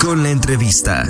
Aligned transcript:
con 0.00 0.22
la 0.22 0.30
entrevista. 0.30 1.06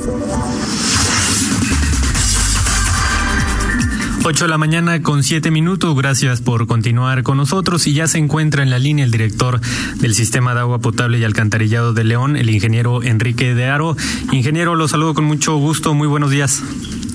8 4.25 4.45
de 4.45 4.49
la 4.49 4.59
mañana 4.59 5.01
con 5.01 5.23
7 5.23 5.53
minutos. 5.53 5.95
Gracias 5.97 6.41
por 6.41 6.67
continuar 6.67 7.23
con 7.23 7.37
nosotros. 7.37 7.87
Y 7.87 7.93
ya 7.93 8.09
se 8.09 8.19
encuentra 8.19 8.65
en 8.65 8.71
la 8.71 8.81
línea 8.81 9.05
el 9.05 9.13
director 9.13 9.61
del 10.01 10.15
Sistema 10.15 10.55
de 10.55 10.61
Agua 10.61 10.81
Potable 10.81 11.21
y 11.21 11.25
Alcantarillado 11.25 11.93
de 11.93 12.03
León, 12.03 12.37
el 12.37 12.51
ingeniero 12.51 13.03
Enrique 13.05 13.55
de 13.55 13.67
Aro. 13.67 13.97
Ingeniero, 14.33 14.75
lo 14.75 14.89
saludo 14.89 15.15
con 15.15 15.25
mucho 15.25 15.57
gusto. 15.57 15.95
Muy 15.95 16.09
buenos 16.09 16.31
días. 16.31 16.61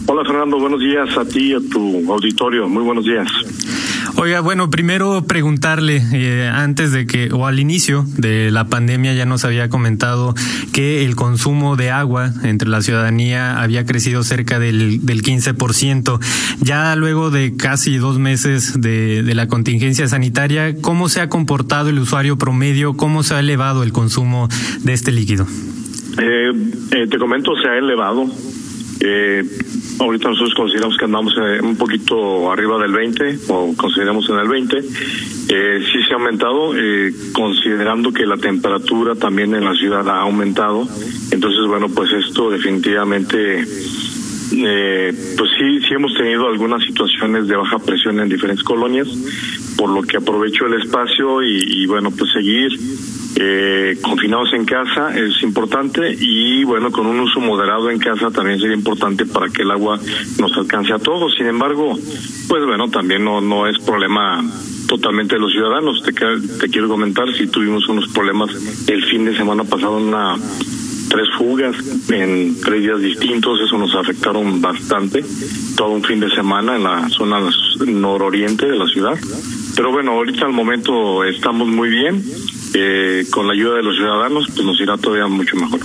Hola 0.06 0.24
Fernando, 0.26 0.60
buenos 0.60 0.82
días 0.82 1.18
a 1.18 1.26
ti 1.26 1.52
y 1.52 1.54
a 1.54 1.60
tu 1.72 2.12
auditorio. 2.12 2.68
Muy 2.68 2.84
buenos 2.84 3.06
días. 3.06 3.28
Oiga, 4.18 4.42
bueno, 4.42 4.70
primero 4.70 5.26
preguntarle, 5.26 6.02
eh, 6.14 6.48
antes 6.54 6.92
de 6.92 7.08
que, 7.08 7.32
o 7.32 7.48
al 7.48 7.60
inicio 7.60 8.06
de 8.18 8.52
la 8.52 8.66
pandemia 8.66 9.14
ya 9.14 9.26
nos 9.26 9.46
había 9.46 9.70
comentado 9.70 10.36
que 10.74 11.06
el 11.06 11.16
consumo 11.16 11.76
de 11.76 11.90
agua 11.90 12.32
entre 12.44 12.70
la 12.70 12.82
ciudadanía 12.82 13.62
había 13.62 13.86
crecido 13.86 14.24
cerca 14.24 14.60
del, 14.60 15.06
del 15.06 15.24
15%. 15.24 16.20
Ya 16.60 16.96
luego 16.96 17.32
de 17.32 17.56
casi 17.56 17.98
dos 17.98 18.20
meses 18.20 18.80
de, 18.80 19.24
de 19.24 19.36
la 19.36 19.48
contingencia 19.48 20.08
sanitaria, 20.08 20.76
¿cómo 20.82 21.10
se 21.10 21.22
ha 21.22 21.30
comportado 21.30 21.90
el 21.90 21.98
usuario 21.98 22.38
promedio? 22.38 22.96
¿Cómo 22.96 23.24
se 23.24 23.36
ha 23.36 23.40
elevado 23.40 23.84
el 23.84 23.94
consumo 23.94 24.50
de 24.84 24.94
este 24.94 25.12
líquido? 25.12 25.48
Eh, 26.22 26.52
eh, 26.92 27.08
te 27.10 27.18
comento, 27.18 27.56
se 27.56 27.68
ha 27.68 27.78
elevado. 27.78 28.26
Eh, 29.00 29.44
ahorita 30.00 30.30
nosotros 30.30 30.54
consideramos 30.56 30.98
que 30.98 31.06
andamos 31.06 31.34
eh, 31.38 31.60
un 31.62 31.76
poquito 31.76 32.52
arriba 32.52 32.78
del 32.80 32.92
20 32.92 33.40
o 33.50 33.74
consideramos 33.76 34.30
en 34.30 34.40
el 34.40 34.48
20. 34.48 34.78
Eh, 35.50 35.80
sí 35.92 36.04
se 36.04 36.14
ha 36.14 36.16
aumentado, 36.16 36.78
eh, 36.78 37.12
considerando 37.34 38.12
que 38.12 38.26
la 38.26 38.38
temperatura 38.38 39.16
también 39.16 39.54
en 39.56 39.66
la 39.66 39.74
ciudad 39.74 40.08
ha 40.10 40.22
aumentado. 40.22 40.88
Entonces, 41.32 41.68
bueno, 41.68 41.90
pues 41.90 42.12
esto 42.12 42.50
definitivamente, 42.50 43.66
eh, 44.56 45.14
pues 45.38 45.50
sí, 45.58 45.80
sí 45.88 45.94
hemos 45.94 46.14
tenido 46.16 46.48
algunas 46.48 46.84
situaciones 46.84 47.48
de 47.48 47.56
baja 47.56 47.80
presión 47.80 48.20
en 48.20 48.30
diferentes 48.30 48.64
colonias, 48.64 49.08
por 49.78 49.90
lo 49.90 50.02
que 50.02 50.18
aprovecho 50.18 50.66
el 50.66 50.82
espacio 50.82 51.44
y, 51.44 51.84
y 51.84 51.86
bueno, 51.86 52.12
pues 52.12 52.32
seguir 52.32 52.72
eh, 53.36 53.98
confinados 54.02 54.54
en 54.54 54.66
casa 54.66 55.18
es 55.18 55.42
importante 55.42 56.16
y 56.20 56.64
bueno, 56.64 56.92
con 56.92 57.08
un 57.08 57.20
uso 57.20 57.40
moderado 57.40 57.90
en 57.90 58.00
casa 58.00 58.30
también 58.30 58.60
sería 58.60 58.76
importante 58.76 59.26
para 59.26 59.50
que 59.50 59.64
el 59.64 59.72
agua 59.72 60.00
nos 60.40 60.56
alcance 60.58 60.94
a 60.94 61.00
todos. 61.00 61.34
Sin 61.36 61.48
embargo, 61.48 61.98
pues 62.48 62.66
bueno, 62.66 62.90
también 62.90 63.24
no, 63.24 63.42
no 63.42 63.68
es 63.68 63.80
problema 63.80 64.44
totalmente 64.88 65.36
de 65.36 65.42
los 65.42 65.52
ciudadanos. 65.52 66.04
Te, 66.04 66.12
te 66.12 66.70
quiero 66.70 66.88
comentar 66.88 67.34
si 67.36 67.48
tuvimos 67.48 67.88
unos 67.90 68.08
problemas 68.10 68.52
el 68.88 69.04
fin 69.06 69.26
de 69.26 69.36
semana 69.36 69.64
pasado 69.64 69.98
una 69.98 70.36
tres 71.14 71.30
fugas 71.38 71.76
en 72.10 72.60
tres 72.60 72.82
días 72.82 73.00
distintos, 73.00 73.62
eso 73.62 73.78
nos 73.78 73.94
afectaron 73.94 74.60
bastante, 74.62 75.24
todo 75.78 75.90
un 75.90 76.04
fin 76.04 76.20
de 76.20 76.30
semana 76.32 76.76
en 76.76 76.84
la 76.84 77.08
zona 77.10 77.40
nororiente 77.86 78.66
de 78.66 78.76
la 78.76 78.88
ciudad. 78.88 79.20
Pero 79.76 79.92
bueno, 79.92 80.14
ahorita 80.14 80.46
al 80.46 80.54
momento 80.54 81.24
estamos 81.24 81.68
muy 81.68 81.90
bien, 81.90 82.24
eh, 82.74 83.26
con 83.32 83.48
la 83.48 83.54
ayuda 83.54 83.76
de 83.76 83.84
los 83.84 83.96
ciudadanos, 83.96 84.48
pues 84.54 84.66
nos 84.66 84.80
irá 84.80 84.98
todavía 84.98 85.28
mucho 85.28 85.56
mejor. 85.56 85.80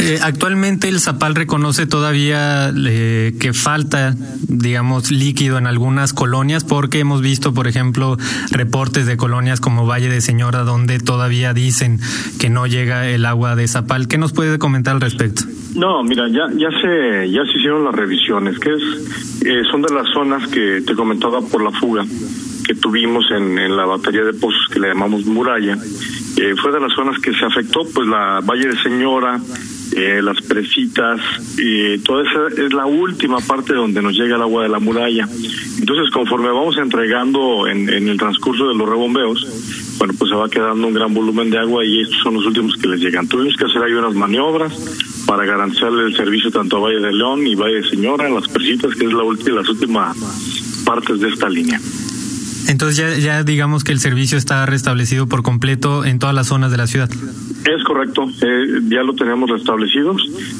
Eh, 0.00 0.20
actualmente 0.22 0.88
el 0.88 1.00
Zapal 1.00 1.34
reconoce 1.34 1.86
todavía 1.86 2.72
eh, 2.86 3.34
que 3.40 3.52
falta, 3.52 4.14
digamos, 4.46 5.10
líquido 5.10 5.58
en 5.58 5.66
algunas 5.66 6.12
colonias, 6.12 6.62
porque 6.62 7.00
hemos 7.00 7.20
visto, 7.20 7.52
por 7.52 7.66
ejemplo, 7.66 8.16
reportes 8.50 9.06
de 9.06 9.16
colonias 9.16 9.60
como 9.60 9.86
Valle 9.86 10.08
de 10.08 10.20
Señora, 10.20 10.60
donde 10.60 11.00
todavía 11.00 11.52
dicen 11.52 11.98
que 12.38 12.48
no 12.48 12.66
llega 12.66 13.08
el 13.08 13.24
agua 13.24 13.56
de 13.56 13.66
Zapal. 13.66 14.06
¿Qué 14.06 14.18
nos 14.18 14.32
puede 14.32 14.58
comentar 14.58 14.94
al 14.94 15.00
respecto? 15.00 15.42
No, 15.74 16.02
mira, 16.04 16.28
ya 16.28 16.46
ya 16.56 16.70
se 16.80 17.30
ya 17.30 17.44
se 17.44 17.58
hicieron 17.58 17.84
las 17.84 17.94
revisiones, 17.94 18.58
que 18.58 18.70
es 18.70 18.82
eh, 19.44 19.62
son 19.70 19.82
de 19.82 19.92
las 19.92 20.06
zonas 20.12 20.48
que 20.48 20.80
te 20.86 20.94
comentaba 20.94 21.40
por 21.40 21.62
la 21.62 21.72
fuga 21.72 22.04
que 22.68 22.74
tuvimos 22.74 23.24
en, 23.30 23.74
la 23.74 23.86
batería 23.86 24.22
de 24.22 24.34
pozos 24.34 24.68
que 24.70 24.78
le 24.78 24.88
llamamos 24.88 25.24
muralla. 25.24 25.78
Eh, 26.36 26.54
fue 26.60 26.70
de 26.70 26.80
las 26.80 26.92
zonas 26.92 27.18
que 27.18 27.32
se 27.32 27.46
afectó, 27.46 27.80
pues 27.94 28.06
la 28.06 28.40
Valle 28.44 28.68
de 28.68 28.78
Señora, 28.82 29.40
eh, 29.96 30.20
las 30.22 30.42
presitas, 30.42 31.18
eh, 31.58 31.98
toda 32.04 32.22
esa 32.22 32.62
es 32.62 32.74
la 32.74 32.84
última 32.84 33.38
parte 33.38 33.72
donde 33.72 34.02
nos 34.02 34.12
llega 34.12 34.36
el 34.36 34.42
agua 34.42 34.64
de 34.64 34.68
la 34.68 34.78
muralla. 34.80 35.26
Entonces, 35.78 36.10
conforme 36.12 36.48
vamos 36.48 36.76
entregando 36.76 37.66
en, 37.66 37.88
el 37.88 38.18
transcurso 38.18 38.68
de 38.68 38.74
los 38.74 38.86
rebombeos, 38.86 39.96
bueno, 39.96 40.12
pues 40.18 40.30
se 40.30 40.36
va 40.36 40.50
quedando 40.50 40.88
un 40.88 40.94
gran 40.94 41.14
volumen 41.14 41.48
de 41.48 41.58
agua 41.58 41.86
y 41.86 42.02
estos 42.02 42.18
son 42.22 42.34
los 42.34 42.44
últimos 42.44 42.76
que 42.76 42.86
les 42.86 43.00
llegan. 43.00 43.26
Tuvimos 43.26 43.56
que 43.56 43.64
hacer 43.64 43.82
ahí 43.82 43.94
unas 43.94 44.14
maniobras 44.14 44.74
para 45.26 45.46
garantizarle 45.46 46.04
el 46.04 46.14
servicio 46.14 46.50
tanto 46.50 46.76
a 46.76 46.80
Valle 46.80 47.00
de 47.00 47.12
León 47.14 47.46
y 47.46 47.54
Valle 47.54 47.76
de 47.76 47.88
Señora, 47.88 48.28
las 48.28 48.46
presitas, 48.46 48.94
que 48.94 49.06
es 49.06 49.12
la 49.12 49.22
última, 49.22 49.62
las 49.62 50.82
partes 50.84 51.18
de 51.18 51.28
esta 51.28 51.48
línea. 51.48 51.80
Entonces 52.68 52.96
ya, 52.96 53.18
ya 53.18 53.42
digamos 53.42 53.82
que 53.82 53.92
el 53.92 53.98
servicio 53.98 54.36
está 54.36 54.66
restablecido 54.66 55.26
por 55.26 55.42
completo 55.42 56.04
en 56.04 56.18
todas 56.18 56.34
las 56.34 56.48
zonas 56.48 56.70
de 56.70 56.76
la 56.76 56.86
ciudad. 56.86 57.08
Es 57.64 57.82
correcto, 57.82 58.28
eh, 58.42 58.80
ya 58.88 59.02
lo 59.02 59.14
tenemos 59.14 59.50
restablecido. 59.50 60.14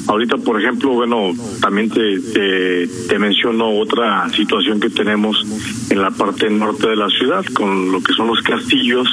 Ahorita, 0.07 0.37
por 0.37 0.59
ejemplo, 0.59 0.91
bueno, 0.91 1.31
también 1.61 1.89
te, 1.89 2.19
te, 2.19 2.87
te, 3.07 3.19
menciono 3.19 3.69
otra 3.69 4.27
situación 4.29 4.79
que 4.79 4.89
tenemos 4.89 5.45
en 5.89 6.01
la 6.01 6.11
parte 6.11 6.49
norte 6.49 6.89
de 6.89 6.95
la 6.95 7.09
ciudad, 7.09 7.45
con 7.53 7.91
lo 7.91 8.01
que 8.01 8.13
son 8.13 8.27
los 8.27 8.41
castillos 8.41 9.07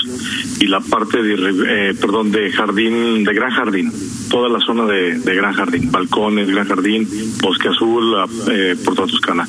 y 0.59 0.67
la 0.67 0.81
parte 0.81 1.23
de, 1.23 1.91
eh, 1.91 1.95
perdón, 1.95 2.33
de 2.33 2.51
jardín, 2.51 3.25
de 3.25 3.35
Gran 3.35 3.51
Jardín, 3.51 3.93
toda 4.31 4.49
la 4.49 4.61
zona 4.61 4.85
de, 4.87 5.19
de 5.19 5.35
Gran 5.35 5.55
Jardín, 5.55 5.91
balcones, 5.91 6.49
Gran 6.49 6.67
Jardín, 6.67 7.09
Bosque 7.41 7.69
Azul, 7.69 8.15
eh, 8.51 8.77
Puerto 8.85 9.07
Toscana. 9.07 9.47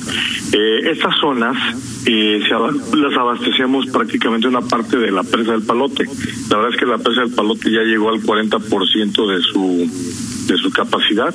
Eh, 0.52 0.90
estas 0.90 1.14
zonas 1.20 1.56
eh, 2.06 2.40
se, 2.46 2.96
las 2.96 3.16
abastecemos 3.16 3.86
prácticamente 3.86 4.48
una 4.48 4.60
parte 4.60 4.96
de 4.96 5.10
la 5.10 5.22
presa 5.22 5.52
del 5.52 5.62
Palote. 5.62 6.04
La 6.50 6.56
verdad 6.56 6.74
es 6.74 6.80
que 6.80 6.86
la 6.86 6.98
presa 6.98 7.22
del 7.22 7.34
Palote 7.34 7.70
ya 7.70 7.82
llegó 7.82 8.08
al 8.08 8.20
40% 8.20 9.34
de 9.34 9.40
su 9.42 10.27
de 10.48 10.56
su 10.56 10.70
capacidad 10.70 11.34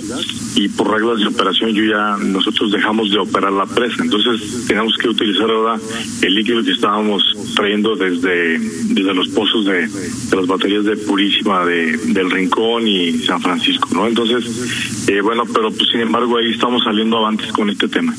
y 0.55 0.67
por 0.69 0.91
reglas 0.91 1.19
de 1.19 1.27
operación 1.27 1.71
yo 1.71 1.83
ya 1.83 2.17
nosotros 2.17 2.71
dejamos 2.71 3.11
de 3.11 3.19
operar 3.19 3.53
la 3.53 3.65
presa. 3.65 4.03
Entonces 4.03 4.65
tenemos 4.67 4.97
que 4.97 5.07
utilizar 5.07 5.49
ahora 5.49 5.79
el 6.21 6.35
líquido 6.35 6.63
que 6.63 6.71
estábamos 6.71 7.23
trayendo 7.55 7.95
desde 7.95 8.59
desde 8.59 9.13
los 9.13 9.29
pozos 9.29 9.65
de, 9.65 9.87
de 9.87 10.35
las 10.35 10.47
baterías 10.47 10.83
de 10.83 10.97
Purísima 10.97 11.65
de, 11.65 11.97
del 11.97 12.29
Rincón 12.29 12.87
y 12.87 13.13
San 13.19 13.41
Francisco 13.41 13.87
no 13.93 14.07
entonces 14.07 15.07
eh, 15.07 15.21
bueno 15.21 15.43
pero 15.53 15.71
pues 15.71 15.89
sin 15.91 16.01
embargo 16.01 16.37
ahí 16.37 16.51
estamos 16.51 16.83
saliendo 16.83 17.17
avantes 17.17 17.51
con 17.51 17.69
este 17.69 17.87
tema. 17.87 18.13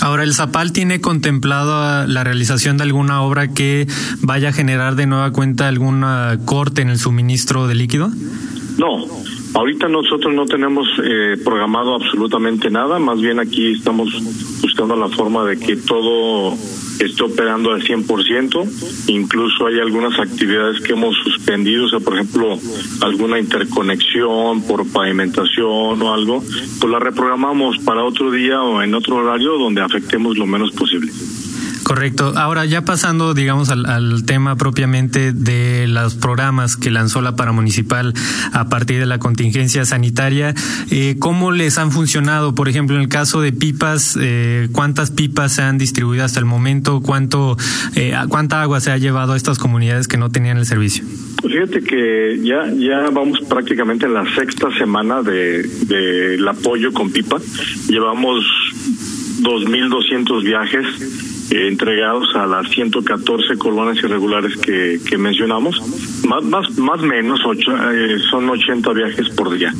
Ahora, 0.00 0.22
¿el 0.22 0.32
Zapal 0.32 0.72
tiene 0.72 1.00
contemplado 1.00 2.06
la 2.06 2.24
realización 2.24 2.78
de 2.78 2.84
alguna 2.84 3.20
obra 3.22 3.48
que 3.48 3.86
vaya 4.20 4.48
a 4.48 4.52
generar 4.52 4.96
de 4.96 5.06
nueva 5.06 5.30
cuenta 5.30 5.68
alguna 5.68 6.38
corte 6.46 6.80
en 6.80 6.88
el 6.88 6.98
suministro 6.98 7.66
de 7.68 7.74
líquido? 7.74 8.10
No, 8.78 9.06
ahorita 9.54 9.88
nosotros 9.88 10.34
no 10.34 10.46
tenemos 10.46 10.86
eh, 11.02 11.36
programado 11.44 11.94
absolutamente 11.94 12.70
nada, 12.70 12.98
más 12.98 13.20
bien 13.20 13.38
aquí 13.38 13.72
estamos 13.72 14.08
buscando 14.60 14.96
la 14.96 15.08
forma 15.08 15.44
de 15.44 15.58
que 15.58 15.76
todo 15.76 16.56
esté 16.98 17.22
operando 17.22 17.72
al 17.72 17.82
100%, 17.82 19.08
incluso 19.08 19.66
hay 19.66 19.78
algunas 19.78 20.18
actividades 20.18 20.80
que 20.80 20.92
hemos 20.92 21.16
suspendido, 21.16 21.86
o 21.86 21.88
sea, 21.88 22.00
por 22.00 22.14
ejemplo, 22.14 22.58
alguna 23.00 23.38
interconexión 23.38 24.62
por 24.62 24.86
pavimentación 24.90 26.02
o 26.02 26.12
algo, 26.12 26.42
pues 26.80 26.92
la 26.92 26.98
reprogramamos 26.98 27.78
para 27.78 28.04
otro 28.04 28.30
día 28.30 28.62
o 28.62 28.82
en 28.82 28.94
otro 28.94 29.16
horario 29.16 29.58
donde 29.58 29.80
afectemos 29.80 30.36
lo 30.36 30.46
menos 30.46 30.72
posible. 30.72 31.10
Correcto. 31.90 32.34
Ahora, 32.36 32.66
ya 32.66 32.82
pasando, 32.82 33.34
digamos, 33.34 33.68
al, 33.68 34.24
tema 34.24 34.54
propiamente 34.54 35.32
de 35.32 35.88
los 35.88 36.14
programas 36.14 36.76
que 36.76 36.88
lanzó 36.88 37.20
la 37.20 37.34
Paramunicipal 37.34 38.14
a 38.52 38.68
partir 38.68 39.00
de 39.00 39.06
la 39.06 39.18
contingencia 39.18 39.84
sanitaria, 39.84 40.54
eh, 40.92 41.16
¿cómo 41.18 41.50
les 41.50 41.78
han 41.78 41.90
funcionado? 41.90 42.54
Por 42.54 42.68
ejemplo, 42.68 42.94
en 42.94 43.02
el 43.02 43.08
caso 43.08 43.40
de 43.40 43.52
pipas, 43.52 44.16
eh, 44.20 44.68
¿cuántas 44.70 45.10
pipas 45.10 45.54
se 45.54 45.62
han 45.62 45.78
distribuido 45.78 46.24
hasta 46.24 46.38
el 46.38 46.44
momento? 46.44 47.00
¿Cuánto, 47.00 47.56
eh, 47.96 48.14
¿Cuánta 48.28 48.62
agua 48.62 48.78
se 48.78 48.92
ha 48.92 48.96
llevado 48.96 49.32
a 49.32 49.36
estas 49.36 49.58
comunidades 49.58 50.06
que 50.06 50.16
no 50.16 50.30
tenían 50.30 50.58
el 50.58 50.66
servicio? 50.66 51.02
Fíjate 51.42 51.82
que 51.82 52.38
ya 52.44 52.72
ya 52.72 53.10
vamos 53.10 53.40
prácticamente 53.48 54.06
en 54.06 54.14
la 54.14 54.32
sexta 54.36 54.68
semana 54.78 55.22
de 55.22 55.64
del 55.64 56.44
de 56.44 56.50
apoyo 56.50 56.92
con 56.92 57.10
pipa. 57.10 57.38
Llevamos 57.88 58.44
2.200 59.42 60.44
viajes 60.44 61.29
entregados 61.50 62.34
a 62.36 62.46
las 62.46 62.68
114 62.70 63.56
colonias 63.58 64.02
irregulares 64.04 64.56
que, 64.56 65.00
que 65.08 65.18
mencionamos. 65.18 65.80
Más, 66.26 66.44
más, 66.44 66.78
más 66.78 67.00
menos, 67.02 67.40
ocho, 67.44 67.72
eh, 67.92 68.18
son 68.30 68.48
80 68.48 68.92
viajes 68.92 69.28
por 69.30 69.56
día 69.56 69.72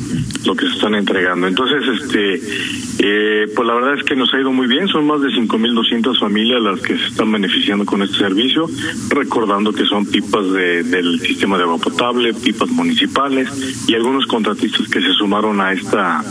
lo 0.45 0.55
que 0.55 0.67
se 0.67 0.73
están 0.73 0.95
entregando. 0.95 1.47
Entonces, 1.47 1.83
este, 1.87 2.41
eh, 2.99 3.47
pues 3.55 3.67
la 3.67 3.75
verdad 3.75 3.95
es 3.95 4.03
que 4.03 4.15
nos 4.15 4.33
ha 4.33 4.39
ido 4.39 4.51
muy 4.51 4.67
bien. 4.67 4.87
Son 4.87 5.05
más 5.05 5.21
de 5.21 5.29
5.200 5.29 6.19
familias 6.19 6.61
las 6.61 6.81
que 6.81 6.97
se 6.97 7.05
están 7.05 7.31
beneficiando 7.31 7.85
con 7.85 8.01
este 8.01 8.17
servicio. 8.17 8.67
Recordando 9.09 9.71
que 9.71 9.85
son 9.85 10.05
pipas 10.05 10.51
de, 10.51 10.83
del 10.83 11.19
sistema 11.19 11.57
de 11.57 11.63
agua 11.63 11.77
potable, 11.77 12.33
pipas 12.33 12.69
municipales 12.69 13.85
y 13.87 13.95
algunos 13.95 14.25
contratistas 14.25 14.87
que 14.87 15.01
se 15.01 15.13
sumaron 15.13 15.61
a 15.61 15.73
esta 15.73 16.23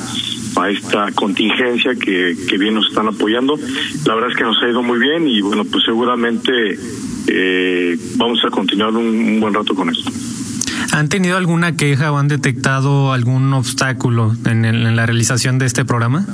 a 0.56 0.70
esta 0.70 1.12
contingencia 1.12 1.94
que, 1.94 2.36
que 2.48 2.58
bien 2.58 2.74
nos 2.74 2.88
están 2.88 3.08
apoyando. 3.08 3.58
La 4.06 4.14
verdad 4.14 4.30
es 4.30 4.36
que 4.36 4.44
nos 4.44 4.62
ha 4.62 4.68
ido 4.68 4.82
muy 4.82 4.98
bien 4.98 5.26
y 5.28 5.40
bueno, 5.40 5.64
pues 5.64 5.84
seguramente 5.84 6.78
eh, 7.26 7.96
vamos 8.16 8.40
a 8.44 8.50
continuar 8.50 8.90
un, 8.90 9.06
un 9.06 9.40
buen 9.40 9.54
rato 9.54 9.74
con 9.74 9.90
esto. 9.90 10.10
¿Han 10.92 11.08
tenido 11.08 11.36
alguna 11.36 11.76
queja 11.76 12.10
o 12.10 12.18
han 12.18 12.28
detectado 12.28 13.12
algún 13.12 13.52
obstáculo 13.52 14.34
en, 14.44 14.64
el, 14.64 14.86
en 14.86 14.96
la 14.96 15.06
realización 15.06 15.58
de 15.58 15.66
este 15.66 15.84
programa? 15.84 16.26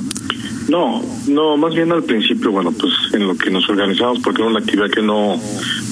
No, 0.67 1.01
no, 1.27 1.55
más 1.55 1.73
bien 1.73 1.91
al 1.91 2.03
principio, 2.03 2.51
bueno, 2.51 2.73
pues 2.73 2.91
en 3.13 3.25
lo 3.27 3.37
que 3.37 3.49
nos 3.49 3.69
organizamos, 3.69 4.19
porque 4.19 4.41
era 4.41 4.49
una 4.49 4.59
actividad 4.59 4.89
que 4.89 5.01
no, 5.01 5.39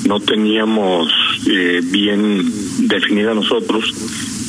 no 0.05 0.19
teníamos 0.19 1.09
eh, 1.47 1.81
bien 1.83 2.43
definida 2.87 3.33
nosotros, 3.33 3.93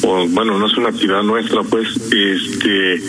o 0.03 0.27
bueno, 0.29 0.59
no 0.59 0.67
es 0.67 0.77
una 0.77 0.89
actividad 0.89 1.23
nuestra, 1.23 1.63
pues, 1.63 1.89
este, 2.11 3.01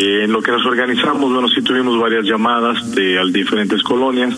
eh, 0.00 0.22
en 0.22 0.32
lo 0.32 0.40
que 0.40 0.52
nos 0.52 0.64
organizamos, 0.64 1.32
bueno, 1.32 1.48
sí 1.48 1.60
tuvimos 1.60 1.98
varias 2.00 2.24
llamadas 2.24 2.94
de 2.94 3.20
diferentes 3.32 3.82
colonias, 3.82 4.32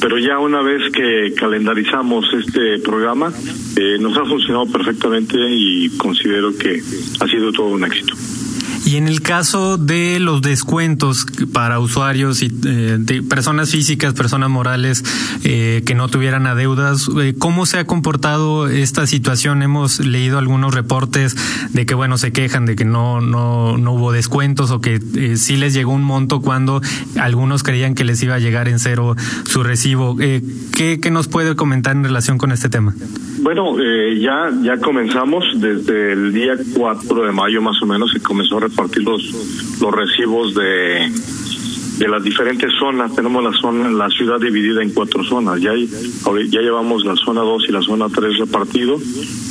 pero 0.00 0.18
ya 0.18 0.38
una 0.38 0.62
vez 0.62 0.92
que 0.92 1.34
calendarizamos 1.34 2.26
este 2.32 2.78
programa, 2.78 3.32
eh, 3.76 3.98
nos 3.98 4.16
ha 4.16 4.24
funcionado 4.24 4.66
perfectamente 4.66 5.36
y 5.50 5.88
considero 5.96 6.56
que 6.56 6.80
ha 7.18 7.26
sido 7.26 7.50
todo 7.50 7.66
un 7.66 7.84
éxito. 7.84 8.14
Y 8.90 8.96
en 8.96 9.06
el 9.06 9.22
caso 9.22 9.78
de 9.78 10.18
los 10.18 10.42
descuentos 10.42 11.24
para 11.52 11.78
usuarios 11.78 12.42
y 12.42 12.46
eh, 12.46 12.96
de 12.98 13.22
personas 13.22 13.70
físicas, 13.70 14.14
personas 14.14 14.50
morales 14.50 15.04
eh, 15.44 15.82
que 15.86 15.94
no 15.94 16.08
tuvieran 16.08 16.48
adeudas, 16.48 17.08
eh, 17.22 17.34
¿cómo 17.38 17.66
se 17.66 17.78
ha 17.78 17.84
comportado 17.84 18.66
esta 18.66 19.06
situación? 19.06 19.62
Hemos 19.62 20.04
leído 20.04 20.38
algunos 20.38 20.74
reportes 20.74 21.36
de 21.72 21.86
que, 21.86 21.94
bueno, 21.94 22.18
se 22.18 22.32
quejan 22.32 22.66
de 22.66 22.74
que 22.74 22.84
no, 22.84 23.20
no, 23.20 23.78
no 23.78 23.92
hubo 23.92 24.10
descuentos 24.10 24.72
o 24.72 24.80
que 24.80 24.98
eh, 25.14 25.36
sí 25.36 25.56
les 25.56 25.72
llegó 25.72 25.92
un 25.92 26.02
monto 26.02 26.40
cuando 26.40 26.80
algunos 27.16 27.62
creían 27.62 27.94
que 27.94 28.02
les 28.02 28.20
iba 28.24 28.34
a 28.34 28.38
llegar 28.40 28.66
en 28.66 28.80
cero 28.80 29.14
su 29.44 29.62
recibo. 29.62 30.16
¿qué, 30.16 30.98
¿Qué 31.00 31.10
nos 31.12 31.28
puede 31.28 31.54
comentar 31.54 31.94
en 31.94 32.02
relación 32.02 32.38
con 32.38 32.50
este 32.50 32.68
tema? 32.68 32.92
Bueno, 33.42 33.76
ya 34.18 34.50
ya 34.62 34.76
comenzamos 34.78 35.44
desde 35.54 36.12
el 36.12 36.32
día 36.32 36.54
4 36.76 37.26
de 37.26 37.32
mayo 37.32 37.62
más 37.62 37.80
o 37.82 37.86
menos 37.86 38.10
se 38.12 38.20
comenzó 38.20 38.58
a 38.58 38.60
repartir 38.80 39.04
los 39.04 39.80
los 39.80 39.94
recibos 39.94 40.54
de 40.54 41.10
de 41.98 42.08
las 42.08 42.24
diferentes 42.24 42.72
zonas. 42.78 43.14
Tenemos 43.14 43.44
la 43.44 43.52
zona 43.52 43.90
la 43.90 44.08
ciudad 44.08 44.40
dividida 44.40 44.82
en 44.82 44.90
cuatro 44.90 45.22
zonas. 45.22 45.60
Ya 45.60 45.72
hay, 45.72 45.86
ya 46.48 46.60
llevamos 46.60 47.04
la 47.04 47.14
zona 47.14 47.42
2 47.42 47.64
y 47.68 47.72
la 47.72 47.82
zona 47.82 48.08
3 48.08 48.38
repartido. 48.38 48.98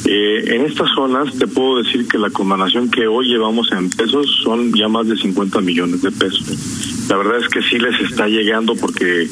Eh, 0.06 0.56
en 0.56 0.66
estas 0.66 0.90
zonas 0.96 1.38
te 1.38 1.46
puedo 1.46 1.78
decir 1.84 2.08
que 2.08 2.18
la 2.18 2.32
combinación 2.32 2.90
que 2.90 3.06
hoy 3.06 3.28
llevamos 3.28 3.72
en 3.72 3.92
pesos 3.92 4.26
son 4.44 4.74
ya 4.74 4.88
más 4.88 5.08
de 5.08 5.16
50 5.16 5.62
millones 5.62 6.02
de 6.02 6.12
pesos. 6.12 7.08
La 7.08 7.18
verdad 7.18 7.38
es 7.38 7.50
que 7.50 7.62
sí 7.62 7.78
les 7.78 8.00
está 8.02 8.28
llegando 8.28 8.76
porque 8.76 9.28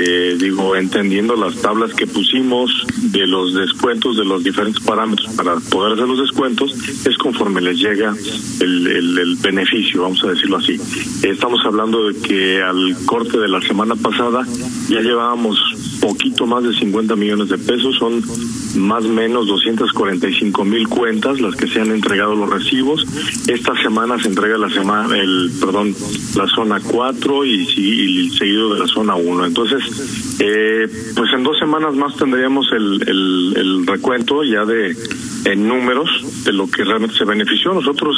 eh, 0.00 0.36
digo, 0.38 0.76
entendiendo 0.76 1.34
las 1.34 1.56
tablas 1.56 1.92
que 1.92 2.06
pusimos 2.06 2.70
de 3.02 3.26
los 3.26 3.54
descuentos 3.54 4.16
de 4.16 4.24
los 4.24 4.44
diferentes 4.44 4.82
parámetros 4.82 5.28
para 5.34 5.56
poder 5.56 5.94
hacer 5.94 6.06
los 6.06 6.20
descuentos, 6.20 6.72
es 7.04 7.18
conforme 7.18 7.60
les 7.60 7.78
llega 7.78 8.14
el, 8.60 8.86
el, 8.86 9.18
el 9.18 9.36
beneficio, 9.36 10.02
vamos 10.02 10.22
a 10.22 10.28
decirlo 10.28 10.58
así. 10.58 10.78
Estamos 11.22 11.64
hablando 11.64 12.08
de 12.08 12.20
que 12.20 12.62
al 12.62 12.96
corte 13.06 13.38
de 13.38 13.48
la 13.48 13.60
semana 13.60 13.96
pasada 13.96 14.46
ya 14.88 15.00
llevábamos 15.00 15.58
poquito 16.00 16.46
más 16.46 16.62
de 16.62 16.74
50 16.74 17.16
millones 17.16 17.48
de 17.48 17.58
pesos, 17.58 17.96
son 17.96 18.22
más 18.78 19.04
o 19.04 19.08
menos 19.08 19.46
245 19.46 20.64
mil 20.64 20.88
cuentas 20.88 21.40
las 21.40 21.56
que 21.56 21.66
se 21.66 21.80
han 21.80 21.90
entregado 21.90 22.34
los 22.34 22.48
recibos. 22.48 23.04
Esta 23.48 23.74
semana 23.82 24.18
se 24.20 24.28
entrega 24.28 24.58
la 24.58 24.70
semana, 24.70 25.18
el, 25.18 25.50
perdón, 25.60 25.94
la 26.36 26.46
zona 26.48 26.80
4 26.80 27.44
y, 27.44 27.50
y 27.50 28.30
seguido 28.30 28.74
de 28.74 28.80
la 28.80 28.86
zona 28.86 29.14
1. 29.14 29.46
Entonces, 29.46 30.38
eh, 30.40 30.88
pues 31.16 31.32
en 31.32 31.42
dos 31.42 31.58
semanas 31.58 31.94
más 31.94 32.16
tendríamos 32.16 32.70
el, 32.72 33.02
el, 33.08 33.54
el 33.56 33.86
recuento 33.86 34.42
ya 34.44 34.64
de 34.64 34.96
en 35.44 35.66
números 35.66 36.08
de 36.44 36.52
lo 36.52 36.68
que 36.70 36.84
realmente 36.84 37.16
se 37.16 37.24
benefició. 37.24 37.72
Nosotros 37.72 38.16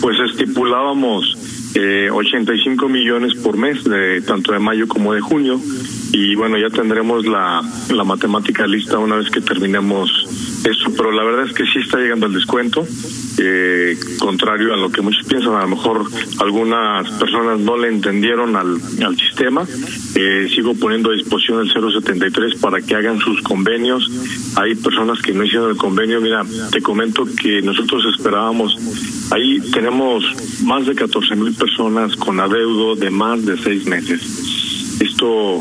pues 0.00 0.18
estipulábamos 0.30 1.36
eh, 1.74 2.08
85 2.10 2.88
millones 2.88 3.34
por 3.34 3.56
mes, 3.56 3.84
de 3.84 4.22
tanto 4.22 4.52
de 4.52 4.58
mayo 4.58 4.86
como 4.86 5.12
de 5.12 5.20
junio, 5.20 5.60
y 6.14 6.36
bueno, 6.36 6.56
ya 6.56 6.70
tendremos 6.70 7.26
la, 7.26 7.60
la 7.92 8.04
matemática 8.04 8.68
lista 8.68 8.98
una 9.00 9.16
vez 9.16 9.30
que 9.30 9.40
terminemos 9.40 10.28
eso, 10.64 10.92
pero 10.96 11.10
la 11.10 11.24
verdad 11.24 11.46
es 11.46 11.52
que 11.52 11.64
sí 11.66 11.80
está 11.80 11.98
llegando 11.98 12.26
el 12.26 12.34
descuento, 12.34 12.86
eh, 13.38 13.98
contrario 14.20 14.72
a 14.72 14.76
lo 14.76 14.92
que 14.92 15.02
muchos 15.02 15.26
piensan, 15.26 15.54
a 15.54 15.62
lo 15.62 15.68
mejor 15.70 16.04
algunas 16.38 17.10
personas 17.18 17.58
no 17.58 17.76
le 17.76 17.88
entendieron 17.88 18.54
al, 18.54 18.80
al 19.04 19.16
sistema, 19.16 19.66
eh, 20.14 20.48
sigo 20.54 20.74
poniendo 20.76 21.10
a 21.10 21.14
disposición 21.14 21.58
el 21.58 21.72
073 21.72 22.60
para 22.60 22.80
que 22.80 22.94
hagan 22.94 23.18
sus 23.18 23.42
convenios, 23.42 24.08
hay 24.54 24.76
personas 24.76 25.20
que 25.20 25.32
no 25.32 25.42
hicieron 25.42 25.70
el 25.70 25.76
convenio, 25.76 26.20
mira, 26.20 26.44
te 26.70 26.80
comento 26.80 27.26
que 27.42 27.60
nosotros 27.60 28.04
esperábamos, 28.16 28.78
ahí 29.32 29.58
tenemos 29.72 30.24
más 30.62 30.86
de 30.86 30.94
14 30.94 31.34
mil 31.34 31.52
personas 31.54 32.14
con 32.14 32.38
adeudo 32.38 32.94
de 32.94 33.10
más 33.10 33.44
de 33.44 33.58
seis 33.58 33.84
meses. 33.86 34.22
Esto 35.00 35.60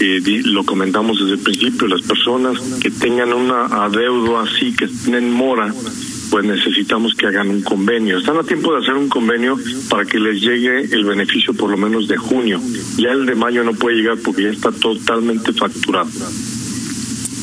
eh, 0.00 0.42
lo 0.44 0.64
comentamos 0.64 1.18
desde 1.20 1.34
el 1.34 1.38
principio, 1.40 1.88
las 1.88 2.02
personas 2.02 2.58
que 2.80 2.90
tengan 2.90 3.32
una 3.32 3.66
adeudo 3.84 4.38
así, 4.38 4.74
que 4.74 4.86
tienen 4.86 5.32
mora, 5.32 5.72
pues 6.30 6.44
necesitamos 6.44 7.14
que 7.14 7.26
hagan 7.26 7.48
un 7.48 7.62
convenio. 7.62 8.18
Están 8.18 8.36
a 8.36 8.42
tiempo 8.42 8.72
de 8.72 8.80
hacer 8.80 8.94
un 8.94 9.08
convenio 9.08 9.56
para 9.88 10.04
que 10.04 10.18
les 10.18 10.40
llegue 10.40 10.82
el 10.92 11.04
beneficio 11.04 11.54
por 11.54 11.70
lo 11.70 11.76
menos 11.76 12.08
de 12.08 12.16
junio. 12.16 12.60
Ya 12.96 13.10
el 13.10 13.26
de 13.26 13.34
mayo 13.34 13.64
no 13.64 13.72
puede 13.74 13.96
llegar 13.96 14.18
porque 14.24 14.44
ya 14.44 14.50
está 14.50 14.70
totalmente 14.70 15.52
facturado. 15.52 16.10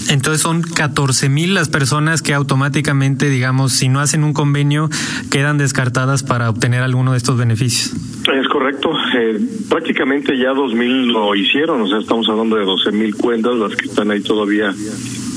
Entonces 0.10 0.42
son 0.42 0.62
14 0.62 1.30
mil 1.30 1.54
las 1.56 1.70
personas 1.70 2.22
que 2.22 2.34
automáticamente, 2.34 3.30
digamos, 3.30 3.74
si 3.74 3.90
no 3.90 4.00
hacen 4.00 4.24
un 4.24 4.34
convenio, 4.34 4.90
quedan 5.32 5.58
descartadas 5.58 6.22
para 6.22 6.50
obtener 6.50 6.84
alguno 6.84 7.14
de 7.14 7.18
estos 7.18 7.38
beneficios. 7.38 7.94
Es 8.32 8.48
correcto. 8.50 8.92
Eh, 9.18 9.40
prácticamente 9.70 10.38
ya 10.38 10.52
2.000 10.52 11.14
lo 11.14 11.34
hicieron, 11.36 11.82
o 11.82 11.88
sea, 11.88 12.00
estamos 12.00 12.28
hablando 12.28 12.58
de 12.58 12.66
12.000 12.66 13.16
cuentas, 13.16 13.56
las 13.56 13.74
que 13.76 13.86
están 13.86 14.12
ahí 14.12 14.20
todavía 14.20 14.76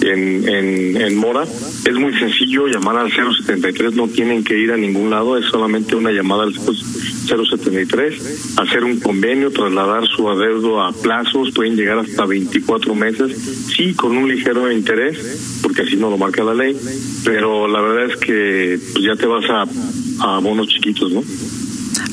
en, 0.01 0.49
en, 0.49 0.97
en 0.97 1.17
mora. 1.17 1.45
Es 1.45 1.95
muy 1.95 2.13
sencillo 2.19 2.67
llamar 2.67 2.97
al 2.97 3.13
073, 3.13 3.95
no 3.95 4.09
tienen 4.09 4.43
que 4.43 4.59
ir 4.59 4.73
a 4.73 4.77
ningún 4.77 5.11
lado, 5.11 5.39
es 5.39 5.45
solamente 5.47 5.95
una 5.95 6.11
llamada 6.11 6.43
al 6.43 6.55
073, 6.55 8.56
hacer 8.58 8.82
un 8.82 8.99
convenio, 8.99 9.53
trasladar 9.53 10.08
su 10.08 10.29
adeudo 10.29 10.82
a 10.82 10.93
plazos, 10.93 11.53
pueden 11.53 11.77
llegar 11.77 11.99
hasta 11.99 12.27
24 12.27 12.94
meses, 12.97 13.37
sí, 13.77 13.94
con 13.94 14.17
un 14.17 14.29
ligero 14.29 14.73
interés, 14.73 15.61
porque 15.63 15.82
así 15.82 15.97
no 15.97 16.11
lo 16.11 16.19
marca 16.19 16.43
la 16.43 16.55
ley, 16.55 16.77
pero 17.25 17.69
la 17.69 17.81
verdad 17.81 18.11
es 18.11 18.17
que 18.17 18.81
pues, 18.93 19.05
ya 19.05 19.15
te 19.15 19.27
vas 19.27 19.44
a, 19.51 19.67
a 20.20 20.41
bonos 20.41 20.67
chiquitos, 20.67 21.13
¿no? 21.13 21.23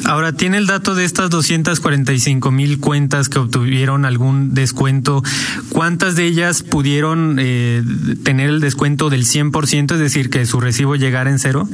Ahora, 0.05 0.33
¿tiene 0.33 0.57
el 0.57 0.67
dato 0.67 0.93
de 0.93 1.03
estas 1.03 1.29
245 1.31 2.51
mil 2.51 2.79
cuentas 2.79 3.27
que 3.27 3.39
obtuvieron 3.39 4.05
algún 4.05 4.53
descuento? 4.53 5.23
¿Cuántas 5.69 6.15
de 6.15 6.25
ellas 6.25 6.61
pudieron 6.61 7.37
eh, 7.39 7.81
tener 8.23 8.49
el 8.49 8.59
descuento 8.59 9.09
del 9.09 9.23
100%, 9.23 9.93
es 9.93 9.99
decir, 9.99 10.29
que 10.29 10.45
su 10.45 10.59
recibo 10.59 10.95
llegara 10.95 11.31
en 11.31 11.39
cero? 11.39 11.67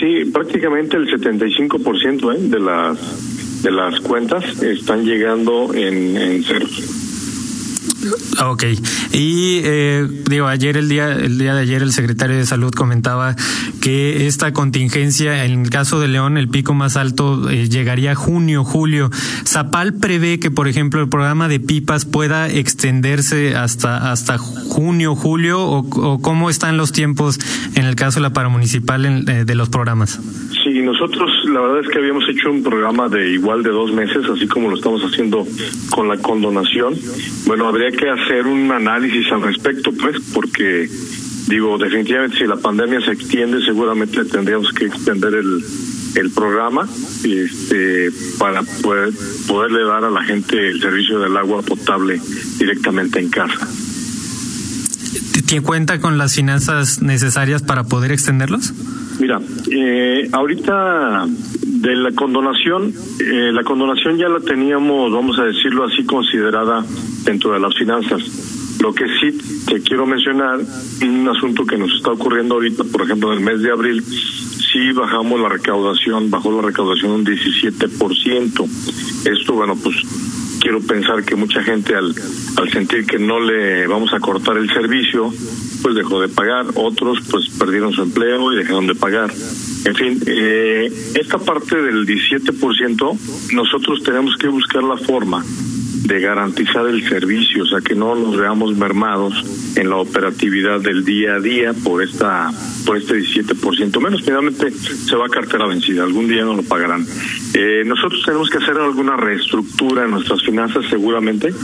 Sí, 0.00 0.24
prácticamente 0.32 0.96
el 0.96 1.08
75% 1.08 2.34
¿eh? 2.34 2.48
de 2.48 2.60
las 2.60 3.62
de 3.62 3.70
las 3.70 4.00
cuentas 4.00 4.62
están 4.62 5.04
llegando 5.04 5.74
en, 5.74 6.16
en 6.16 6.42
cero. 6.42 6.66
Ok. 8.44 8.64
Y 9.12 9.60
eh, 9.64 10.06
digo, 10.28 10.46
ayer 10.46 10.76
el 10.76 10.88
día, 10.88 11.12
el 11.12 11.38
día 11.38 11.54
de 11.54 11.62
ayer 11.62 11.82
el 11.82 11.92
secretario 11.92 12.36
de 12.36 12.46
salud 12.46 12.72
comentaba 12.72 13.34
que 13.80 14.26
esta 14.26 14.52
contingencia, 14.52 15.44
en 15.44 15.62
el 15.62 15.70
caso 15.70 16.00
de 16.00 16.08
León, 16.08 16.36
el 16.36 16.48
pico 16.48 16.74
más 16.74 16.96
alto 16.96 17.48
eh, 17.50 17.68
llegaría 17.68 18.12
a 18.12 18.14
junio, 18.14 18.64
julio. 18.64 19.10
Zapal 19.46 19.94
prevé 19.94 20.38
que, 20.38 20.50
por 20.50 20.68
ejemplo, 20.68 21.00
el 21.00 21.08
programa 21.08 21.48
de 21.48 21.60
pipas 21.60 22.04
pueda 22.04 22.48
extenderse 22.48 23.54
hasta 23.54 24.12
hasta 24.12 24.38
junio, 24.38 25.14
julio, 25.14 25.62
o, 25.62 25.78
o 25.78 26.20
cómo 26.20 26.50
están 26.50 26.76
los 26.76 26.92
tiempos 26.92 27.38
en 27.74 27.84
el 27.84 27.96
caso 27.96 28.20
de 28.20 28.22
la 28.22 28.32
paramunicipal 28.32 29.04
en, 29.04 29.28
eh, 29.28 29.44
de 29.44 29.54
los 29.54 29.68
programas. 29.68 30.20
Sí, 30.64 30.75
y 30.76 30.82
nosotros 30.82 31.30
la 31.46 31.60
verdad 31.60 31.80
es 31.80 31.88
que 31.88 31.98
habíamos 31.98 32.28
hecho 32.28 32.50
un 32.50 32.62
programa 32.62 33.08
de 33.08 33.30
igual 33.30 33.62
de 33.62 33.70
dos 33.70 33.92
meses, 33.92 34.24
así 34.28 34.46
como 34.46 34.68
lo 34.68 34.76
estamos 34.76 35.00
haciendo 35.02 35.46
con 35.90 36.06
la 36.06 36.18
condonación. 36.18 36.94
Bueno, 37.46 37.66
habría 37.66 37.90
que 37.90 38.10
hacer 38.10 38.46
un 38.46 38.70
análisis 38.70 39.30
al 39.32 39.42
respecto, 39.42 39.90
pues, 39.92 40.16
porque 40.34 40.86
digo, 41.48 41.78
definitivamente 41.78 42.36
si 42.36 42.44
la 42.44 42.56
pandemia 42.56 43.00
se 43.00 43.12
extiende, 43.12 43.64
seguramente 43.64 44.24
tendríamos 44.26 44.70
que 44.72 44.84
extender 44.84 45.32
el, 45.34 45.64
el 46.14 46.30
programa 46.30 46.86
este, 47.24 48.10
para 48.38 48.62
poder, 48.82 49.14
poderle 49.46 49.82
dar 49.84 50.04
a 50.04 50.10
la 50.10 50.24
gente 50.24 50.68
el 50.68 50.80
servicio 50.80 51.20
del 51.20 51.36
agua 51.38 51.62
potable 51.62 52.20
directamente 52.58 53.18
en 53.18 53.30
casa. 53.30 53.66
¿Tiene 55.46 55.64
cuenta 55.64 56.00
con 56.00 56.18
las 56.18 56.34
finanzas 56.34 57.00
necesarias 57.00 57.62
para 57.62 57.84
poder 57.84 58.12
extenderlos? 58.12 58.74
Mira, 59.18 59.40
eh, 59.70 60.28
ahorita 60.30 61.26
de 61.26 61.96
la 61.96 62.12
condonación, 62.12 62.92
eh, 63.20 63.50
la 63.52 63.62
condonación 63.64 64.18
ya 64.18 64.28
la 64.28 64.40
teníamos, 64.40 65.10
vamos 65.12 65.38
a 65.38 65.44
decirlo 65.44 65.84
así, 65.84 66.04
considerada 66.04 66.84
dentro 67.24 67.52
de 67.52 67.60
las 67.60 67.74
finanzas. 67.74 68.76
Lo 68.80 68.92
que 68.92 69.06
sí 69.20 69.64
te 69.66 69.80
quiero 69.80 70.06
mencionar, 70.06 70.60
un 71.02 71.28
asunto 71.28 71.64
que 71.64 71.78
nos 71.78 71.94
está 71.94 72.10
ocurriendo 72.10 72.56
ahorita, 72.56 72.84
por 72.84 73.02
ejemplo, 73.02 73.32
en 73.32 73.38
el 73.38 73.44
mes 73.44 73.62
de 73.62 73.70
abril, 73.70 74.02
sí 74.02 74.92
bajamos 74.92 75.40
la 75.40 75.48
recaudación, 75.48 76.30
bajó 76.30 76.52
la 76.52 76.66
recaudación 76.66 77.12
un 77.12 77.24
17%. 77.24 78.68
Esto, 79.24 79.54
bueno, 79.54 79.76
pues 79.82 79.96
quiero 80.60 80.80
pensar 80.80 81.24
que 81.24 81.36
mucha 81.36 81.62
gente 81.62 81.94
al, 81.94 82.14
al 82.56 82.70
sentir 82.70 83.06
que 83.06 83.18
no 83.18 83.40
le 83.40 83.86
vamos 83.86 84.12
a 84.12 84.20
cortar 84.20 84.58
el 84.58 84.68
servicio, 84.68 85.32
pues 85.86 85.94
dejó 85.94 86.20
de 86.20 86.26
pagar, 86.26 86.66
otros 86.74 87.20
pues 87.30 87.48
perdieron 87.48 87.92
su 87.92 88.02
empleo 88.02 88.52
y 88.52 88.56
dejaron 88.56 88.88
de 88.88 88.96
pagar. 88.96 89.30
En 89.84 89.94
fin, 89.94 90.20
eh, 90.26 90.92
esta 91.14 91.38
parte 91.38 91.80
del 91.80 92.04
17%, 92.04 93.16
nosotros 93.52 94.02
tenemos 94.02 94.36
que 94.36 94.48
buscar 94.48 94.82
la 94.82 94.96
forma 94.96 95.44
de 95.44 96.18
garantizar 96.18 96.88
el 96.88 97.08
servicio, 97.08 97.62
o 97.62 97.66
sea, 97.66 97.80
que 97.82 97.94
no 97.94 98.16
nos 98.16 98.36
veamos 98.36 98.76
mermados 98.76 99.44
en 99.76 99.88
la 99.88 99.98
operatividad 99.98 100.80
del 100.80 101.04
día 101.04 101.36
a 101.36 101.38
día 101.38 101.72
por 101.72 102.02
esta 102.02 102.50
por 102.84 102.96
este 102.96 103.20
17% 103.20 104.00
menos. 104.00 104.22
Finalmente 104.24 104.72
se 104.72 105.14
va 105.14 105.26
a 105.26 105.28
cartera 105.28 105.68
vencida, 105.68 106.02
algún 106.02 106.26
día 106.26 106.42
no 106.42 106.56
lo 106.56 106.64
pagarán. 106.64 107.06
Eh, 107.54 107.84
nosotros 107.86 108.22
tenemos 108.26 108.50
que 108.50 108.58
hacer 108.58 108.76
alguna 108.76 109.16
reestructura 109.16 110.04
en 110.04 110.10
nuestras 110.10 110.42
finanzas 110.42 110.84
seguramente 110.90 111.54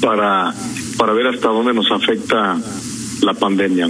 para, 0.00 0.54
para 0.96 1.12
ver 1.12 1.26
hasta 1.26 1.48
dónde 1.48 1.74
nos 1.74 1.90
afecta 1.90 2.56
la 3.22 3.34
pandemia. 3.34 3.88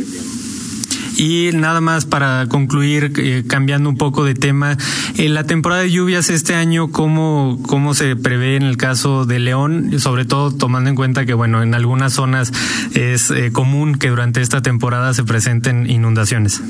Y 1.17 1.51
nada 1.53 1.81
más 1.81 2.07
para 2.07 2.47
concluir, 2.49 3.13
eh, 3.19 3.45
cambiando 3.47 3.89
un 3.89 3.97
poco 3.97 4.25
de 4.25 4.35
tema, 4.35 4.77
en 5.19 5.35
la 5.35 5.45
temporada 5.45 5.83
de 5.83 5.91
lluvias 5.91 6.31
este 6.31 6.55
año, 6.55 6.91
¿cómo, 6.91 7.61
¿cómo 7.67 7.95
se 7.95 8.17
prevé 8.17 8.57
en 8.57 8.63
el 8.63 8.77
caso 8.77 9.25
de 9.27 9.39
León? 9.39 10.01
Sobre 10.01 10.25
todo 10.25 10.51
tomando 10.51 10.89
en 10.89 10.97
cuenta 10.97 11.27
que, 11.27 11.35
bueno, 11.35 11.63
en 11.63 11.75
algunas 11.75 12.15
zonas 12.15 12.51
es 12.95 13.31
eh, 13.31 13.53
común 13.53 13.97
que 13.97 14.09
durante 14.09 14.41
esta 14.41 14.63
temporada 14.63 15.13
se 15.13 15.23
presenten 15.23 15.89
inundaciones. 15.89 16.63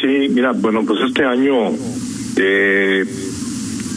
Sí, 0.00 0.28
mira, 0.30 0.52
bueno, 0.52 0.84
pues 0.86 1.00
este 1.06 1.24
año, 1.24 1.70
eh, 2.36 3.04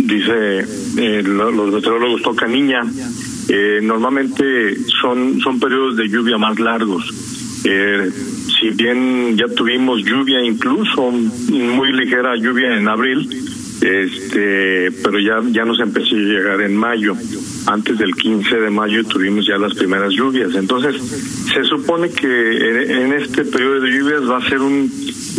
dice, 0.03 0.59
eh, 0.97 1.23
los 1.23 1.71
meteorólogos 1.71 2.21
tocan 2.21 2.51
niña, 2.51 2.83
eh, 3.47 3.79
normalmente 3.81 4.75
son, 5.01 5.39
son 5.41 5.59
periodos 5.59 5.97
de 5.97 6.09
lluvia 6.09 6.37
más 6.37 6.59
largos. 6.59 7.30
Eh, 7.63 8.09
si 8.59 8.69
bien 8.71 9.37
ya 9.37 9.47
tuvimos 9.47 10.03
lluvia 10.03 10.43
incluso 10.43 11.11
muy 11.11 11.93
ligera 11.93 12.35
lluvia 12.35 12.75
en 12.75 12.87
abril 12.87 13.29
este 13.81 14.91
pero 15.03 15.19
ya 15.19 15.41
ya 15.51 15.65
nos 15.65 15.79
empezó 15.79 16.15
a 16.15 16.19
llegar 16.19 16.61
en 16.61 16.75
mayo. 16.75 17.15
Antes 17.65 17.97
del 17.97 18.15
15 18.15 18.55
de 18.55 18.69
mayo 18.69 19.03
tuvimos 19.03 19.45
ya 19.47 19.57
las 19.57 19.73
primeras 19.73 20.13
lluvias. 20.13 20.53
Entonces 20.55 20.95
se 21.51 21.63
supone 21.63 22.09
que 22.09 23.01
en, 23.01 23.13
este 23.13 23.43
periodo 23.43 23.81
de 23.81 23.91
lluvias 23.91 24.29
va 24.29 24.37
a 24.37 24.49
ser 24.49 24.61
un 24.61 24.91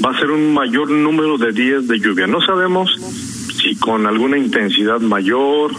va 0.05 0.11
a 0.11 0.19
ser 0.19 0.31
un 0.31 0.53
mayor 0.53 0.91
número 0.91 1.39
de 1.39 1.53
días 1.53 1.87
de 1.87 1.99
lluvia. 2.01 2.27
No 2.27 2.41
sabemos 2.41 2.91
si 3.61 3.77
con 3.77 4.07
alguna 4.07 4.39
intensidad 4.39 5.01
mayor 5.01 5.73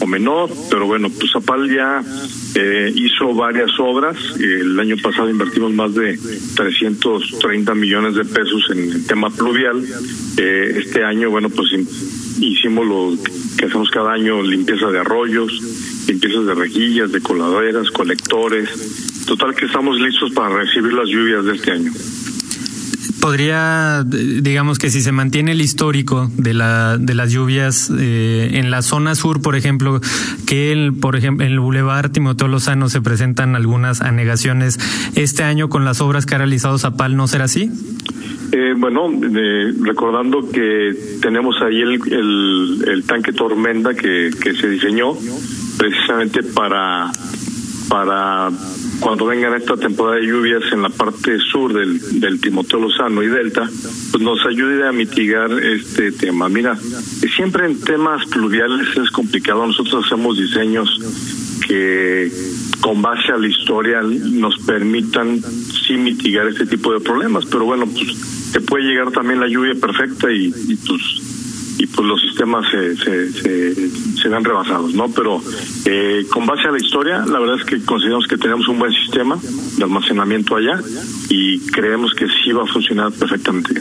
o 0.00 0.06
menor, 0.06 0.50
pero 0.70 0.86
bueno, 0.86 1.08
pues 1.08 1.32
Zapal 1.32 1.70
ya 1.74 2.02
eh, 2.54 2.92
hizo 2.94 3.34
varias 3.34 3.70
obras. 3.78 4.16
El 4.38 4.78
año 4.78 4.96
pasado 5.02 5.30
invertimos 5.30 5.72
más 5.72 5.94
de 5.94 6.18
330 6.56 7.74
millones 7.74 8.14
de 8.14 8.24
pesos 8.24 8.68
en 8.70 8.90
el 8.92 9.06
tema 9.06 9.30
pluvial. 9.30 9.82
Eh, 10.36 10.74
este 10.78 11.04
año, 11.04 11.30
bueno, 11.30 11.48
pues 11.50 11.68
hicimos 12.40 12.86
lo 12.86 13.16
que 13.56 13.66
hacemos 13.66 13.90
cada 13.90 14.12
año, 14.12 14.42
limpieza 14.42 14.90
de 14.90 14.98
arroyos, 14.98 15.52
limpiezas 16.08 16.46
de 16.46 16.54
rejillas, 16.54 17.12
de 17.12 17.20
coladeras, 17.20 17.90
colectores. 17.90 19.24
Total 19.26 19.54
que 19.54 19.66
estamos 19.66 20.00
listos 20.00 20.32
para 20.32 20.56
recibir 20.56 20.92
las 20.92 21.08
lluvias 21.08 21.44
de 21.44 21.54
este 21.54 21.72
año 21.72 21.92
podría, 23.20 24.04
digamos 24.04 24.78
que 24.78 24.90
si 24.90 25.00
se 25.00 25.12
mantiene 25.12 25.52
el 25.52 25.60
histórico 25.60 26.30
de, 26.36 26.54
la, 26.54 26.98
de 26.98 27.14
las 27.14 27.30
lluvias 27.30 27.92
eh, 27.96 28.50
en 28.54 28.70
la 28.70 28.82
zona 28.82 29.14
sur, 29.14 29.42
por 29.42 29.56
ejemplo, 29.56 30.00
que 30.46 30.72
el, 30.72 30.94
por 30.94 31.16
ejemplo 31.16 31.46
en 31.46 31.52
el 31.52 31.60
Boulevard 31.60 32.10
Timoteo 32.10 32.48
Lozano 32.48 32.88
se 32.88 33.00
presentan 33.00 33.54
algunas 33.54 34.00
anegaciones, 34.00 34.78
¿este 35.14 35.42
año 35.42 35.68
con 35.68 35.84
las 35.84 36.00
obras 36.00 36.26
que 36.26 36.34
ha 36.34 36.38
realizado 36.38 36.78
Zapal 36.78 37.16
no 37.16 37.28
será 37.28 37.44
así? 37.44 37.70
Eh, 38.52 38.74
bueno, 38.76 39.08
recordando 39.82 40.50
que 40.50 40.92
tenemos 41.22 41.56
ahí 41.62 41.80
el, 41.80 42.00
el, 42.12 42.84
el 42.88 43.04
tanque 43.04 43.32
Tormenta 43.32 43.94
que, 43.94 44.30
que 44.42 44.54
se 44.54 44.68
diseñó 44.68 45.14
precisamente 45.78 46.42
para 46.42 47.12
para 47.90 48.50
cuando 49.00 49.26
vengan 49.26 49.54
esta 49.54 49.76
temporada 49.76 50.20
de 50.20 50.26
lluvias 50.26 50.62
en 50.72 50.82
la 50.82 50.90
parte 50.90 51.38
sur 51.40 51.72
del, 51.72 52.20
del 52.20 52.40
Timoteo 52.40 52.78
Lozano 52.78 53.20
y 53.22 53.26
Delta, 53.26 53.68
pues 54.12 54.22
nos 54.22 54.38
ayude 54.46 54.86
a 54.86 54.92
mitigar 54.92 55.50
este 55.52 56.12
tema. 56.12 56.48
Mira, 56.48 56.78
siempre 57.34 57.66
en 57.66 57.80
temas 57.80 58.24
pluviales 58.26 58.96
es 58.96 59.10
complicado. 59.10 59.66
Nosotros 59.66 60.06
hacemos 60.06 60.38
diseños 60.38 60.88
que 61.66 62.30
con 62.80 63.02
base 63.02 63.32
a 63.32 63.38
la 63.38 63.48
historia 63.48 64.02
nos 64.02 64.56
permitan 64.58 65.42
sí 65.42 65.94
mitigar 65.94 66.46
este 66.46 66.66
tipo 66.66 66.92
de 66.92 67.00
problemas, 67.00 67.44
pero 67.46 67.64
bueno, 67.64 67.86
pues 67.86 68.52
te 68.52 68.60
puede 68.60 68.84
llegar 68.84 69.10
también 69.10 69.40
la 69.40 69.48
lluvia 69.48 69.74
perfecta 69.74 70.30
y, 70.30 70.52
y 70.68 70.76
pues 70.76 71.29
y 71.78 71.86
pues 71.86 72.06
los 72.06 72.20
sistemas 72.20 72.66
se, 72.70 72.96
se, 72.96 73.32
se, 73.32 73.90
se 74.16 74.28
rebasados, 74.28 74.94
¿no? 74.94 75.10
Pero 75.10 75.40
eh, 75.84 76.26
con 76.30 76.46
base 76.46 76.68
a 76.68 76.72
la 76.72 76.78
historia, 76.78 77.24
la 77.26 77.38
verdad 77.38 77.56
es 77.58 77.64
que 77.64 77.82
consideramos 77.84 78.26
que 78.26 78.36
tenemos 78.36 78.68
un 78.68 78.78
buen 78.78 78.92
sistema 78.92 79.38
de 79.76 79.84
almacenamiento 79.84 80.56
allá 80.56 80.80
y 81.28 81.58
creemos 81.70 82.14
que 82.14 82.26
sí 82.42 82.52
va 82.52 82.64
a 82.64 82.66
funcionar 82.66 83.12
perfectamente. 83.12 83.80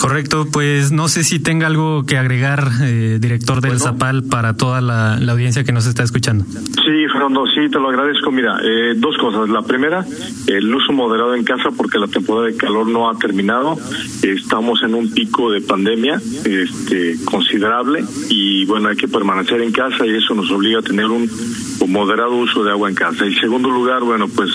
Correcto, 0.00 0.48
pues 0.52 0.92
no 0.92 1.08
sé 1.08 1.24
si 1.24 1.38
tenga 1.38 1.66
algo 1.66 2.04
que 2.04 2.18
agregar, 2.18 2.68
eh, 2.82 3.18
director 3.20 3.60
del 3.60 3.78
Zapal, 3.78 4.24
para 4.24 4.56
toda 4.56 4.80
la, 4.80 5.14
audiencia 5.32 5.64
que 5.64 5.72
nos 5.72 5.86
está 5.86 6.02
escuchando. 6.02 6.44
Sí, 6.44 7.06
Fernando, 7.12 7.44
sí, 7.54 7.70
te 7.70 7.78
lo 7.78 7.88
agradezco. 7.88 8.30
Mira, 8.30 8.58
eh, 8.62 8.94
dos 8.96 9.16
cosas. 9.16 9.48
La 9.48 9.62
primera, 9.62 10.04
el 10.46 10.74
uso 10.74 10.92
moderado 10.92 11.34
en 11.34 11.44
casa 11.44 11.70
porque 11.76 11.98
la 11.98 12.06
temporada 12.08 12.48
de 12.48 12.56
calor 12.56 12.86
no 12.86 13.08
ha 13.08 13.18
terminado. 13.18 13.78
Estamos 14.22 14.82
en 14.82 14.94
un 14.94 15.10
pico 15.10 15.50
de 15.50 15.60
pandemia 15.60 16.20
este, 16.44 17.16
considerable 17.24 18.04
y 18.28 18.66
bueno, 18.66 18.88
hay 18.88 18.96
que 18.96 19.08
permanecer 19.08 19.62
en 19.62 19.72
casa 19.72 20.06
y 20.06 20.16
eso 20.16 20.34
nos 20.34 20.50
obliga 20.50 20.80
a 20.80 20.82
tener 20.82 21.06
un, 21.06 21.30
un 21.80 21.92
moderado 21.92 22.34
uso 22.34 22.62
de 22.64 22.70
agua 22.70 22.88
en 22.88 22.94
casa. 22.94 23.24
Y 23.24 23.34
segundo 23.36 23.70
lugar, 23.70 24.02
bueno, 24.02 24.28
pues 24.28 24.50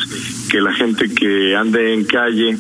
que 0.50 0.62
la 0.62 0.74
gente 0.74 1.10
que 1.14 1.56
ande 1.56 1.94
en 1.94 2.06
calle 2.06 2.58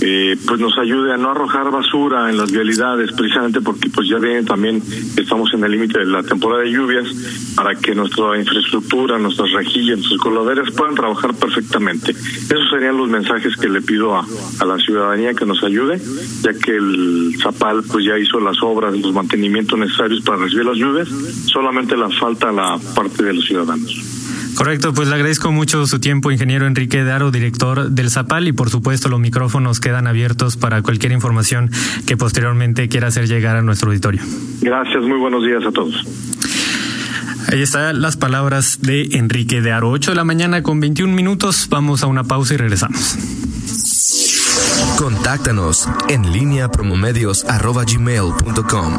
eh, 0.00 0.36
pues 0.46 0.60
nos 0.60 0.76
ayude 0.78 1.12
a 1.12 1.16
no 1.16 1.30
arrojar 1.30 1.70
basura 1.70 2.30
en 2.30 2.36
las 2.36 2.50
vialidades, 2.50 3.12
precisamente 3.12 3.60
porque 3.60 3.88
pues 3.90 4.08
ya 4.08 4.18
vienen 4.18 4.44
también, 4.44 4.82
estamos 5.16 5.52
en 5.54 5.64
el 5.64 5.72
límite 5.72 6.00
de 6.00 6.06
la 6.06 6.22
temporada 6.22 6.62
de 6.62 6.72
lluvias, 6.72 7.06
para 7.54 7.74
que 7.74 7.94
nuestra 7.94 8.38
infraestructura, 8.38 9.18
nuestras 9.18 9.50
rejillas, 9.52 9.98
nuestras 9.98 10.20
coladeras 10.20 10.70
puedan 10.72 10.94
trabajar 10.94 11.34
perfectamente. 11.34 12.10
Esos 12.12 12.70
serían 12.70 12.96
los 12.96 13.08
mensajes 13.08 13.56
que 13.56 13.68
le 13.68 13.80
pido 13.80 14.16
a, 14.16 14.26
a 14.60 14.64
la 14.64 14.78
ciudadanía 14.78 15.34
que 15.34 15.46
nos 15.46 15.62
ayude, 15.62 16.00
ya 16.42 16.52
que 16.52 16.72
el 16.72 17.36
Zapal 17.42 17.82
pues 17.82 18.04
ya 18.04 18.18
hizo 18.18 18.40
las 18.40 18.62
obras, 18.62 18.96
los 18.98 19.12
mantenimientos 19.12 19.78
necesarios 19.78 20.22
para 20.22 20.38
recibir 20.38 20.66
las 20.66 20.76
lluvias, 20.76 21.08
solamente 21.46 21.96
la 21.96 22.10
falta 22.10 22.52
la 22.52 22.78
parte 22.94 23.24
de 23.24 23.34
los 23.34 23.44
ciudadanos. 23.44 24.15
Correcto, 24.56 24.94
pues 24.94 25.08
le 25.08 25.14
agradezco 25.14 25.52
mucho 25.52 25.86
su 25.86 26.00
tiempo, 26.00 26.30
ingeniero 26.30 26.66
Enrique 26.66 27.04
Daro, 27.04 27.30
director 27.30 27.90
del 27.90 28.10
Zapal, 28.10 28.48
y 28.48 28.52
por 28.52 28.70
supuesto 28.70 29.10
los 29.10 29.20
micrófonos 29.20 29.80
quedan 29.80 30.06
abiertos 30.06 30.56
para 30.56 30.80
cualquier 30.80 31.12
información 31.12 31.70
que 32.06 32.16
posteriormente 32.16 32.88
quiera 32.88 33.08
hacer 33.08 33.28
llegar 33.28 33.56
a 33.56 33.62
nuestro 33.62 33.90
auditorio. 33.90 34.22
Gracias, 34.62 35.02
muy 35.02 35.18
buenos 35.18 35.44
días 35.44 35.62
a 35.64 35.72
todos. 35.72 36.02
Ahí 37.52 37.60
están 37.62 38.00
las 38.00 38.16
palabras 38.16 38.80
de 38.80 39.10
Enrique 39.12 39.60
de 39.60 39.72
Aro. 39.72 39.90
8 39.90 40.12
de 40.12 40.16
la 40.16 40.24
mañana 40.24 40.62
con 40.62 40.80
21 40.80 41.14
minutos. 41.14 41.68
Vamos 41.70 42.02
a 42.02 42.06
una 42.06 42.24
pausa 42.24 42.54
y 42.54 42.56
regresamos. 42.56 43.18
Contáctanos 44.98 45.86
en 46.08 46.32
línea 46.32 46.70
promomedios.com. 46.70 48.98